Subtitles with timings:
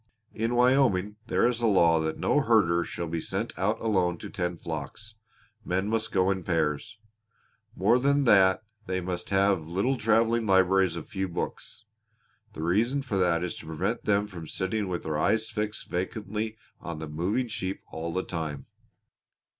[0.33, 4.31] In Wyoming there is a law that no herder shall be sent out alone to
[4.31, 5.13] tend flocks;
[5.63, 6.97] men must go in pairs.
[7.75, 11.85] More than that they must have little traveling libraries of a few books.
[12.53, 16.57] The reason for that is to prevent them from sitting with their eyes fixed vacantly
[16.79, 18.65] on the moving sheep all the time.